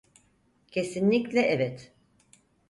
[0.71, 1.93] Kesinlikle evet.